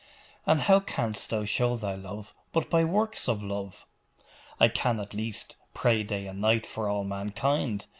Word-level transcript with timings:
And 0.47 0.61
how 0.61 0.79
canst 0.79 1.29
thou 1.29 1.45
show 1.45 1.75
thy 1.75 1.93
love 1.93 2.33
but 2.53 2.71
by 2.71 2.83
works 2.83 3.27
of 3.29 3.43
love?' 3.43 3.85
'I 4.59 4.69
can, 4.69 4.99
at 4.99 5.13
least, 5.13 5.57
pray 5.75 6.01
day 6.01 6.25
and 6.25 6.41
night 6.41 6.65
for 6.65 6.89
all 6.89 7.03
mankind. 7.03 7.85